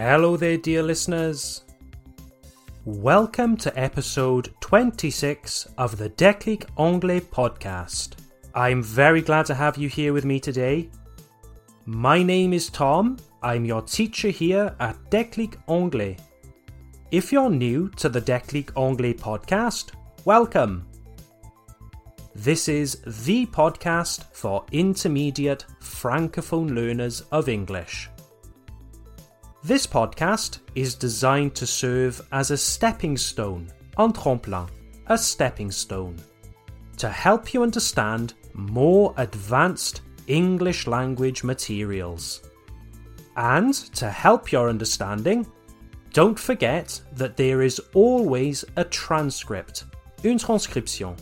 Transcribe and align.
Hello 0.00 0.36
there, 0.36 0.56
dear 0.56 0.84
listeners. 0.84 1.64
Welcome 2.84 3.56
to 3.56 3.76
episode 3.76 4.54
26 4.60 5.66
of 5.76 5.96
the 5.96 6.08
Déclic 6.10 6.66
Anglais 6.78 7.18
podcast. 7.18 8.10
I'm 8.54 8.80
very 8.80 9.20
glad 9.20 9.46
to 9.46 9.56
have 9.56 9.76
you 9.76 9.88
here 9.88 10.12
with 10.12 10.24
me 10.24 10.38
today. 10.38 10.88
My 11.84 12.22
name 12.22 12.52
is 12.52 12.70
Tom. 12.70 13.16
I'm 13.42 13.64
your 13.64 13.82
teacher 13.82 14.28
here 14.28 14.72
at 14.78 14.96
Déclic 15.10 15.56
Anglais. 15.68 16.16
If 17.10 17.32
you're 17.32 17.50
new 17.50 17.88
to 17.96 18.08
the 18.08 18.22
Déclic 18.22 18.70
Anglais 18.80 19.14
podcast, 19.14 19.90
welcome. 20.24 20.86
This 22.36 22.68
is 22.68 23.00
the 23.04 23.46
podcast 23.46 24.26
for 24.32 24.64
intermediate 24.70 25.64
francophone 25.80 26.72
learners 26.72 27.22
of 27.32 27.48
English. 27.48 28.08
This 29.64 29.88
podcast 29.88 30.60
is 30.76 30.94
designed 30.94 31.56
to 31.56 31.66
serve 31.66 32.22
as 32.30 32.52
a 32.52 32.56
stepping 32.56 33.16
stone, 33.16 33.72
un 33.96 34.12
tremplin, 34.12 34.68
a 35.08 35.18
stepping 35.18 35.72
stone, 35.72 36.16
to 36.98 37.08
help 37.08 37.52
you 37.52 37.64
understand 37.64 38.34
more 38.54 39.12
advanced 39.16 40.02
English 40.28 40.86
language 40.86 41.42
materials. 41.42 42.40
And 43.36 43.74
to 43.96 44.08
help 44.08 44.52
your 44.52 44.68
understanding, 44.68 45.44
don't 46.12 46.38
forget 46.38 47.00
that 47.14 47.36
there 47.36 47.62
is 47.62 47.80
always 47.94 48.64
a 48.76 48.84
transcript, 48.84 49.86
une 50.24 50.38
transcription. 50.38 51.16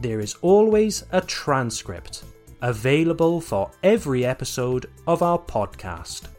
There 0.00 0.18
is 0.18 0.34
always 0.42 1.04
a 1.12 1.20
transcript 1.20 2.24
available 2.60 3.40
for 3.40 3.70
every 3.84 4.26
episode 4.26 4.86
of 5.06 5.22
our 5.22 5.38
podcast. 5.38 6.31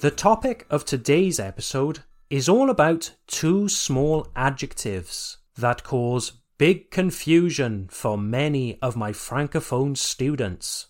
The 0.00 0.10
topic 0.10 0.66
of 0.68 0.84
today's 0.84 1.40
episode 1.40 2.00
is 2.28 2.50
all 2.50 2.68
about 2.68 3.14
two 3.26 3.66
small 3.66 4.28
adjectives 4.36 5.38
that 5.56 5.84
cause 5.84 6.32
big 6.58 6.90
confusion 6.90 7.88
for 7.90 8.18
many 8.18 8.78
of 8.82 8.94
my 8.94 9.12
Francophone 9.12 9.96
students. 9.96 10.88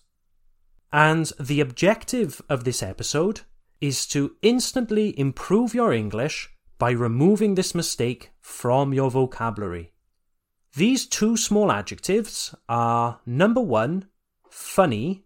And 0.91 1.31
the 1.39 1.61
objective 1.61 2.41
of 2.49 2.65
this 2.65 2.83
episode 2.83 3.41
is 3.79 4.05
to 4.07 4.35
instantly 4.41 5.17
improve 5.17 5.73
your 5.73 5.93
English 5.93 6.49
by 6.77 6.91
removing 6.91 7.55
this 7.55 7.73
mistake 7.73 8.31
from 8.41 8.93
your 8.93 9.09
vocabulary. 9.09 9.93
These 10.75 11.05
two 11.05 11.37
small 11.37 11.71
adjectives 11.71 12.53
are 12.67 13.21
number 13.25 13.61
one, 13.61 14.09
funny, 14.49 15.23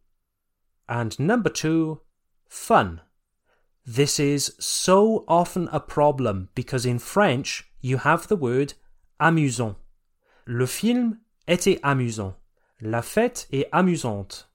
and 0.88 1.20
number 1.20 1.50
two, 1.50 2.02
fun. 2.48 3.02
This 3.86 4.20
is 4.20 4.54
so 4.60 5.26
often 5.28 5.68
a 5.72 5.80
problem 5.80 6.50
because 6.54 6.86
in 6.86 7.00
French 7.00 7.70
you 7.82 7.98
have 7.98 8.28
the 8.28 8.36
word 8.36 8.74
amusant. 9.20 9.76
Le 10.46 10.68
film 10.68 11.22
était 11.48 11.80
amusant. 11.82 12.36
La 12.82 13.02
fête 13.02 13.48
est 13.52 13.70
amusante. 13.72 14.46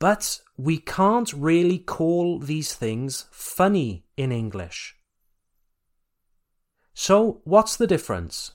But 0.00 0.40
we 0.56 0.78
can't 0.78 1.32
really 1.32 1.78
call 1.78 2.40
these 2.40 2.74
things 2.74 3.26
funny 3.30 4.04
in 4.16 4.32
English. 4.32 4.96
So, 6.94 7.40
what's 7.44 7.76
the 7.76 7.86
difference? 7.86 8.52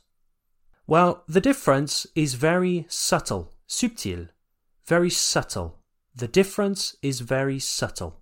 Well, 0.85 1.23
the 1.27 1.41
difference 1.41 2.05
is 2.15 2.35
very 2.35 2.85
subtle, 2.89 3.53
subtil, 3.65 4.27
very 4.85 5.09
subtle. 5.09 5.79
The 6.15 6.27
difference 6.27 6.95
is 7.01 7.21
very 7.21 7.59
subtle. 7.59 8.21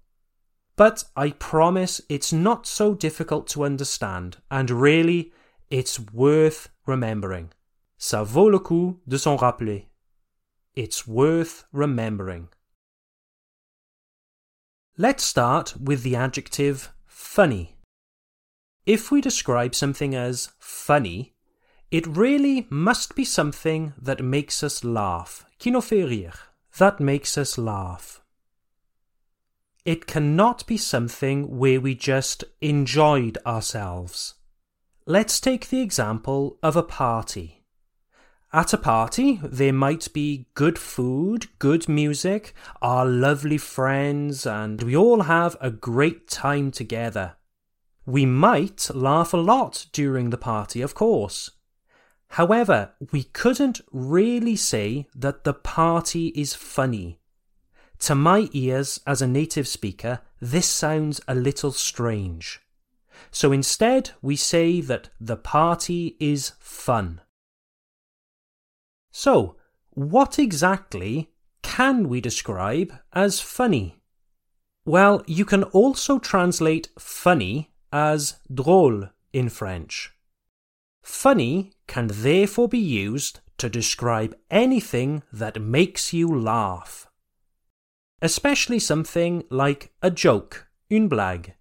But 0.77 1.05
I 1.15 1.31
promise 1.31 2.01
it's 2.09 2.33
not 2.33 2.67
so 2.67 2.93
difficult 2.93 3.47
to 3.49 3.63
understand, 3.63 4.37
and 4.51 4.69
really, 4.69 5.31
it's 5.69 5.99
worth 5.99 6.69
remembering. 6.85 7.51
Ça 7.97 8.25
vaut 8.25 8.51
le 8.51 8.59
coup 8.59 8.99
de 9.07 9.17
s'en 9.17 9.37
rappeler. 9.37 9.85
It's 10.75 11.07
worth 11.07 11.63
remembering. 11.71 12.49
Let's 14.97 15.23
start 15.23 15.75
with 15.79 16.03
the 16.03 16.15
adjective 16.15 16.89
funny. 17.07 17.77
If 18.85 19.11
we 19.11 19.21
describe 19.21 19.73
something 19.73 20.13
as 20.13 20.49
funny, 20.59 21.33
it 21.89 22.05
really 22.05 22.67
must 22.69 23.15
be 23.15 23.23
something 23.23 23.93
that 23.97 24.23
makes 24.23 24.61
us 24.63 24.83
laugh, 24.83 25.45
qui 25.57 25.71
nous 25.71 25.81
fait 25.81 26.03
rire, 26.03 26.33
that 26.77 26.99
makes 26.99 27.37
us 27.37 27.57
laugh. 27.57 28.21
It 29.85 30.07
cannot 30.07 30.65
be 30.65 30.77
something 30.77 31.59
where 31.59 31.79
we 31.79 31.93
just 31.93 32.43
enjoyed 32.59 33.37
ourselves. 33.45 34.33
Let's 35.05 35.39
take 35.39 35.69
the 35.69 35.81
example 35.81 36.57
of 36.63 36.75
a 36.75 36.81
party. 36.81 37.63
At 38.51 38.73
a 38.73 38.79
party, 38.79 39.39
there 39.43 39.73
might 39.73 40.11
be 40.11 40.47
good 40.55 40.79
food, 40.79 41.49
good 41.59 41.87
music, 41.87 42.55
our 42.81 43.05
lovely 43.05 43.59
friends, 43.59 44.47
and 44.47 44.81
we 44.81 44.95
all 44.95 45.23
have 45.23 45.55
a 45.61 45.69
great 45.69 46.27
time 46.27 46.71
together. 46.71 47.35
We 48.07 48.25
might 48.25 48.89
laugh 48.91 49.33
a 49.33 49.37
lot 49.37 49.85
during 49.91 50.31
the 50.31 50.37
party, 50.37 50.81
of 50.81 50.95
course. 50.95 51.51
However, 52.29 52.93
we 53.11 53.23
couldn't 53.23 53.81
really 53.91 54.55
say 54.55 55.05
that 55.13 55.43
the 55.43 55.53
party 55.53 56.29
is 56.29 56.55
funny 56.55 57.19
to 57.99 58.15
my 58.15 58.49
ears 58.51 58.99
as 59.05 59.21
a 59.21 59.27
native 59.27 59.67
speaker, 59.67 60.21
this 60.41 60.67
sounds 60.67 61.21
a 61.27 61.35
little 61.35 61.71
strange. 61.71 62.61
So 63.31 63.51
instead, 63.51 64.11
we 64.21 64.35
say 64.35 64.81
that 64.81 65.09
the 65.19 65.37
party 65.37 66.15
is 66.19 66.51
fun. 66.59 67.21
So, 69.11 69.55
what 69.91 70.37
exactly 70.37 71.31
can 71.63 72.09
we 72.09 72.21
describe 72.21 72.93
as 73.13 73.39
funny? 73.39 74.01
Well, 74.85 75.23
you 75.25 75.45
can 75.45 75.63
also 75.63 76.19
translate 76.19 76.89
funny 76.99 77.71
as 77.91 78.35
drôle 78.51 79.11
in 79.33 79.49
French. 79.49 80.11
Funny 81.01 81.71
can 81.87 82.07
therefore 82.07 82.67
be 82.67 82.79
used 82.79 83.39
to 83.57 83.69
describe 83.69 84.35
anything 84.51 85.23
that 85.31 85.61
makes 85.61 86.13
you 86.13 86.27
laugh 86.27 87.07
especially 88.25 88.79
something 88.79 89.43
like 89.49 89.93
a 90.01 90.09
joke, 90.09 90.67
une 90.89 91.07
blague, 91.07 91.53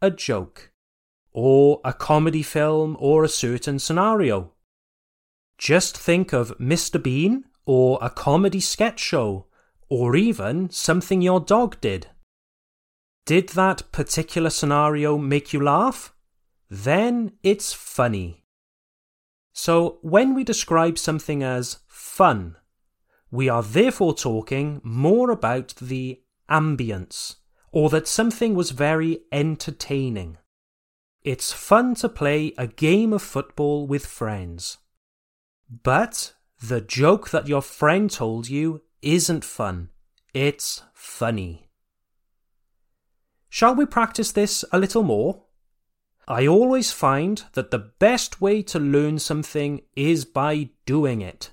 a 0.00 0.10
joke, 0.10 0.70
or 1.32 1.80
a 1.84 1.92
comedy 1.92 2.42
film 2.42 2.96
or 3.00 3.24
a 3.24 3.28
certain 3.28 3.78
scenario. 3.78 4.52
Just 5.58 5.98
think 5.98 6.32
of 6.32 6.56
Mr. 6.58 7.02
Bean 7.02 7.44
or 7.66 7.98
a 8.00 8.08
comedy 8.08 8.60
sketch 8.60 9.00
show, 9.00 9.46
or 9.88 10.16
even 10.16 10.70
something 10.70 11.20
your 11.20 11.40
dog 11.40 11.80
did. 11.80 12.06
Did 13.26 13.50
that 13.50 13.90
particular 13.92 14.50
scenario 14.50 15.18
make 15.18 15.52
you 15.52 15.60
laugh? 15.60 16.12
Then 16.68 17.32
it's 17.42 17.72
funny. 17.72 18.44
So 19.52 19.98
when 20.02 20.34
we 20.34 20.44
describe 20.44 20.98
something 20.98 21.42
as 21.42 21.78
fun, 21.86 22.56
we 23.32 23.48
are 23.48 23.62
therefore 23.62 24.14
talking 24.14 24.78
more 24.84 25.30
about 25.30 25.74
the 25.80 26.20
ambience, 26.50 27.36
or 27.72 27.88
that 27.88 28.06
something 28.06 28.54
was 28.54 28.72
very 28.72 29.20
entertaining. 29.32 30.36
It's 31.22 31.50
fun 31.50 31.94
to 31.96 32.10
play 32.10 32.52
a 32.58 32.66
game 32.66 33.14
of 33.14 33.22
football 33.22 33.86
with 33.86 34.04
friends. 34.04 34.76
But 35.82 36.34
the 36.60 36.82
joke 36.82 37.30
that 37.30 37.48
your 37.48 37.62
friend 37.62 38.10
told 38.10 38.50
you 38.50 38.82
isn't 39.00 39.44
fun, 39.44 39.88
it's 40.34 40.82
funny. 40.92 41.70
Shall 43.48 43.74
we 43.74 43.86
practice 43.86 44.32
this 44.32 44.62
a 44.72 44.78
little 44.78 45.02
more? 45.02 45.44
I 46.28 46.46
always 46.46 46.92
find 46.92 47.42
that 47.54 47.70
the 47.70 47.78
best 47.98 48.42
way 48.42 48.62
to 48.64 48.78
learn 48.78 49.18
something 49.18 49.80
is 49.96 50.26
by 50.26 50.68
doing 50.84 51.22
it. 51.22 51.50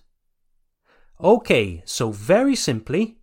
Okay, 1.21 1.83
so 1.85 2.11
very 2.11 2.55
simply, 2.55 3.17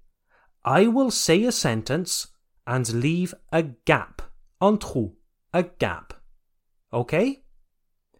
I 0.64 0.86
will 0.86 1.10
say 1.10 1.44
a 1.44 1.52
sentence 1.52 2.28
and 2.66 2.92
leave 2.92 3.34
a 3.52 3.62
gap, 3.62 4.22
un 4.60 4.78
trou, 4.78 5.16
a 5.54 5.62
gap. 5.62 6.12
Okay? 6.92 7.42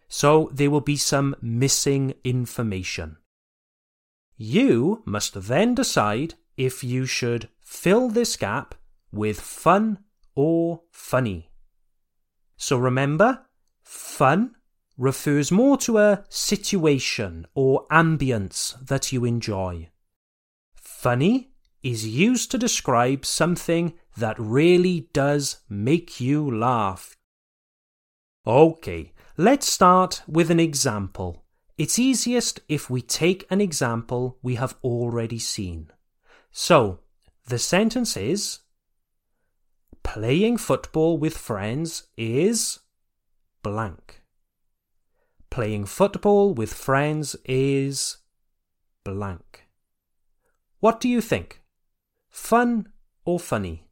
So 0.09 0.51
there 0.53 0.71
will 0.71 0.81
be 0.81 0.97
some 0.97 1.37
missing 1.43 2.15
information. 2.25 3.19
You 4.37 5.03
must 5.05 5.49
then 5.49 5.75
decide 5.75 6.35
if 6.57 6.83
you 6.83 7.05
should 7.05 7.49
fill 7.61 8.09
this 8.09 8.37
gap 8.37 8.75
with 9.13 9.41
fun 9.41 9.99
or 10.35 10.83
funny. 10.91 11.51
So 12.57 12.79
remember, 12.79 13.47
fun 13.83 14.55
refers 14.97 15.53
more 15.53 15.77
to 15.77 15.99
a 15.99 16.25
situation 16.29 17.47
or 17.55 17.87
ambience 17.89 18.75
that 18.87 19.13
you 19.13 19.25
enjoy. 19.25 19.89
Funny 20.75 21.51
is 21.83 22.07
used 22.07 22.51
to 22.51 22.59
describe 22.59 23.25
something 23.25 23.93
that 24.17 24.39
really 24.39 25.09
does 25.13 25.59
make 25.69 26.21
you 26.21 26.51
laugh. 26.51 27.17
Okay, 28.47 29.13
let's 29.37 29.69
start 29.69 30.23
with 30.27 30.51
an 30.51 30.61
example. 30.61 31.45
It's 31.77 31.99
easiest 31.99 32.61
if 32.69 32.89
we 32.89 33.03
take 33.03 33.47
an 33.51 33.61
example 33.61 34.39
we 34.43 34.55
have 34.55 34.77
already 34.83 35.39
seen. 35.39 35.91
So, 36.51 37.01
the 37.49 37.59
sentence 37.59 38.17
is 38.17 38.61
Playing 40.07 40.57
football 40.57 41.19
with 41.19 41.37
friends 41.37 42.05
is 42.17 42.79
blank. 43.63 44.23
Playing 45.57 45.87
football 45.87 46.53
with 46.53 46.75
friends 46.75 47.35
is 47.47 48.19
blank. 49.05 49.67
What 50.81 51.01
do 51.01 51.09
you 51.09 51.23
think? 51.23 51.63
Fun 52.29 52.89
or 53.25 53.41
funny? 53.41 53.89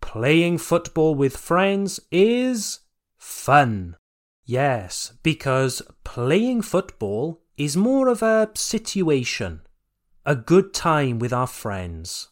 Playing 0.00 0.56
football 0.56 1.14
with 1.14 1.36
friends 1.36 2.00
is 2.10 2.80
fun. 3.18 3.96
Yes, 4.46 5.12
because 5.22 5.82
playing 6.02 6.62
football 6.62 7.42
is 7.58 7.76
more 7.76 8.08
of 8.08 8.22
a 8.22 8.48
situation, 8.54 9.60
a 10.24 10.34
good 10.34 10.72
time 10.72 11.18
with 11.18 11.34
our 11.34 11.46
friends. 11.46 12.30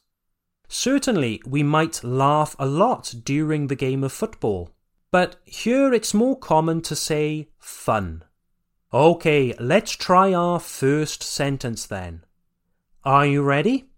Certainly, 0.68 1.42
we 1.44 1.62
might 1.62 2.02
laugh 2.02 2.56
a 2.58 2.64
lot 2.64 3.14
during 3.24 3.66
the 3.66 3.76
game 3.76 4.02
of 4.02 4.10
football, 4.10 4.70
but 5.10 5.36
here 5.44 5.92
it's 5.92 6.14
more 6.14 6.38
common 6.38 6.80
to 6.82 6.96
say 6.96 7.48
fun. 7.58 8.22
Okay, 8.92 9.54
let's 9.58 9.92
try 9.92 10.32
our 10.32 10.58
first 10.58 11.22
sentence 11.22 11.86
then. 11.86 12.24
Are 13.04 13.26
you 13.26 13.42
ready? 13.42 13.90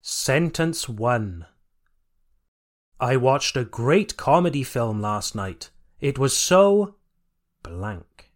Sentence 0.00 0.88
1 0.88 1.46
I 2.98 3.16
watched 3.16 3.56
a 3.56 3.64
great 3.64 4.16
comedy 4.16 4.62
film 4.62 5.00
last 5.00 5.34
night. 5.34 5.70
It 6.00 6.18
was 6.18 6.34
so 6.34 6.94
blank. 7.62 8.32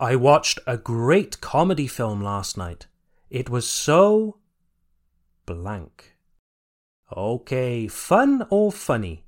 I 0.00 0.16
watched 0.16 0.58
a 0.66 0.76
great 0.76 1.40
comedy 1.40 1.86
film 1.86 2.20
last 2.20 2.56
night. 2.56 2.88
It 3.30 3.48
was 3.48 3.68
so 3.68 4.38
blank. 5.46 6.16
Okay, 7.16 7.86
fun 7.86 8.46
or 8.50 8.72
funny? 8.72 9.23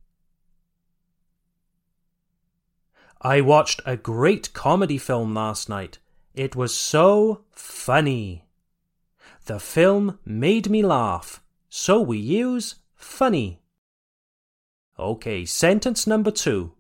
I 3.21 3.41
watched 3.41 3.81
a 3.87 3.97
great 3.97 4.53
comedy 4.53 4.99
film 4.99 5.35
last 5.35 5.69
night. 5.69 5.99
It 6.35 6.55
was 6.55 6.75
so 6.75 7.45
funny. 7.51 8.45
The 9.47 9.59
film 9.59 10.19
made 10.25 10.69
me 10.69 10.83
laugh, 10.83 11.43
so 11.69 12.01
we 12.01 12.19
use 12.19 12.77
funny. 12.95 13.61
Okay, 14.99 15.45
sentence 15.45 16.07
number 16.07 16.31
two. 16.31 16.73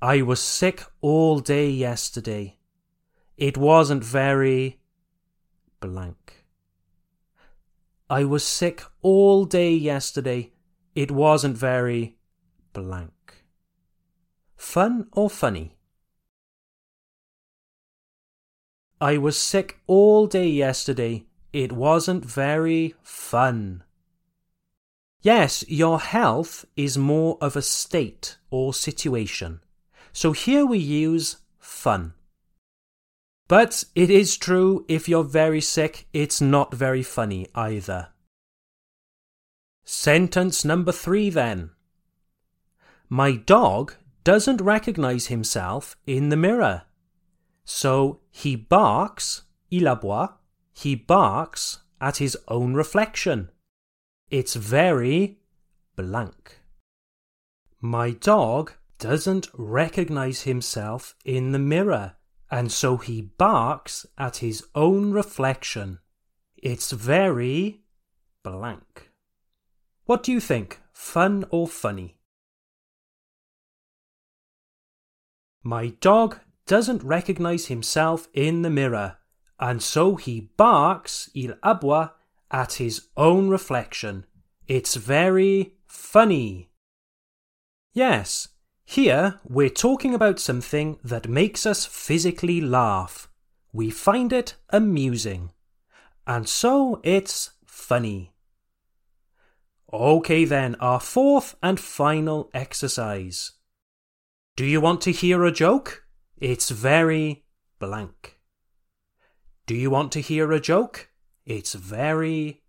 I 0.00 0.22
was 0.22 0.40
sick 0.40 0.84
all 1.00 1.40
day 1.40 1.68
yesterday. 1.70 2.56
It 3.36 3.56
wasn't 3.56 4.02
very 4.02 4.80
blank. 5.80 6.44
I 8.10 8.24
was 8.24 8.44
sick 8.44 8.82
all 9.02 9.44
day 9.44 9.74
yesterday. 9.74 10.52
It 10.94 11.10
wasn't 11.10 11.56
very 11.56 12.16
blank. 12.72 13.12
Fun 14.58 15.06
or 15.12 15.30
funny? 15.30 15.76
I 19.00 19.16
was 19.16 19.38
sick 19.38 19.78
all 19.86 20.26
day 20.26 20.48
yesterday. 20.48 21.24
It 21.52 21.72
wasn't 21.72 22.24
very 22.24 22.94
fun. 23.02 23.84
Yes, 25.22 25.64
your 25.68 26.00
health 26.00 26.64
is 26.76 26.98
more 26.98 27.38
of 27.40 27.56
a 27.56 27.62
state 27.62 28.36
or 28.50 28.74
situation. 28.74 29.60
So 30.12 30.32
here 30.32 30.66
we 30.66 30.78
use 30.78 31.36
fun. 31.58 32.14
But 33.46 33.84
it 33.94 34.10
is 34.10 34.36
true, 34.36 34.84
if 34.88 35.08
you're 35.08 35.24
very 35.24 35.60
sick, 35.60 36.06
it's 36.12 36.40
not 36.40 36.74
very 36.74 37.02
funny 37.02 37.46
either. 37.54 38.08
Sentence 39.84 40.64
number 40.64 40.92
three 40.92 41.30
then. 41.30 41.70
My 43.08 43.32
dog 43.32 43.94
doesn't 44.28 44.60
recognize 44.60 45.28
himself 45.28 45.96
in 46.06 46.28
the 46.28 46.36
mirror. 46.36 46.82
So 47.64 48.20
he 48.30 48.56
barks, 48.56 49.44
il 49.70 49.84
aboie, 49.84 50.34
he 50.74 50.94
barks 50.94 51.78
at 51.98 52.18
his 52.18 52.36
own 52.46 52.74
reflection. 52.74 53.50
It's 54.30 54.54
very 54.54 55.38
blank. 55.96 56.58
My 57.80 58.10
dog 58.10 58.72
doesn't 58.98 59.48
recognize 59.54 60.42
himself 60.42 61.14
in 61.24 61.52
the 61.52 61.58
mirror, 61.58 62.16
and 62.50 62.70
so 62.70 62.98
he 62.98 63.22
barks 63.22 64.04
at 64.18 64.44
his 64.44 64.62
own 64.74 65.10
reflection. 65.12 66.00
It's 66.54 66.92
very 66.92 67.80
blank. 68.42 69.10
What 70.04 70.22
do 70.22 70.32
you 70.32 70.40
think? 70.40 70.80
Fun 70.92 71.46
or 71.48 71.66
funny? 71.66 72.17
My 75.68 75.88
dog 76.00 76.40
doesn't 76.66 77.02
recognize 77.02 77.66
himself 77.66 78.26
in 78.32 78.62
the 78.62 78.70
mirror, 78.70 79.18
and 79.60 79.82
so 79.82 80.16
he 80.16 80.48
barks, 80.56 81.28
il 81.34 81.52
aboie, 81.62 82.12
at 82.50 82.72
his 82.74 83.08
own 83.18 83.50
reflection. 83.50 84.24
It's 84.66 84.94
very 84.94 85.74
funny. 85.86 86.70
Yes, 87.92 88.48
here 88.86 89.40
we're 89.44 89.68
talking 89.68 90.14
about 90.14 90.38
something 90.38 90.98
that 91.04 91.28
makes 91.28 91.66
us 91.66 91.84
physically 91.84 92.62
laugh. 92.62 93.28
We 93.70 93.90
find 93.90 94.32
it 94.32 94.54
amusing. 94.70 95.52
And 96.26 96.48
so 96.48 96.98
it's 97.04 97.50
funny. 97.66 98.32
Okay, 99.92 100.46
then, 100.46 100.76
our 100.76 100.98
fourth 100.98 101.56
and 101.62 101.78
final 101.78 102.48
exercise. 102.54 103.57
Do 104.58 104.66
you 104.66 104.80
want 104.80 105.00
to 105.02 105.12
hear 105.12 105.44
a 105.44 105.52
joke? 105.52 106.04
It's 106.36 106.70
very 106.70 107.44
blank. 107.78 108.40
Do 109.68 109.76
you 109.76 109.88
want 109.88 110.10
to 110.10 110.20
hear 110.20 110.50
a 110.50 110.58
joke? 110.58 111.10
It's 111.46 111.74
very 111.74 112.64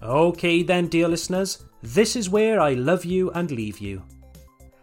Okay, 0.02 0.62
then, 0.62 0.88
dear 0.88 1.08
listeners, 1.08 1.64
this 1.82 2.16
is 2.16 2.30
where 2.30 2.60
I 2.60 2.74
love 2.74 3.04
you 3.04 3.30
and 3.32 3.50
leave 3.50 3.78
you. 3.78 4.02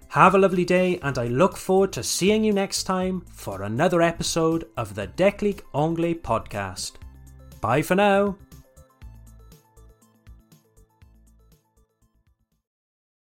Have 0.10 0.36
a 0.36 0.38
lovely 0.38 0.66
day, 0.66 1.00
and 1.04 1.18
I 1.18 1.28
look 1.28 1.58
forward 1.58 1.92
to 1.94 2.04
seeing 2.04 2.44
you 2.44 2.54
next 2.54 2.84
time 2.84 3.22
for 3.32 3.64
another 3.64 4.02
episode 4.02 4.68
of 4.78 4.96
the 4.96 5.08
Déclic 5.08 5.62
Anglais 5.74 6.16
podcast. 6.16 6.94
Bye 7.60 7.82
for 7.82 7.96
now. 7.96 8.38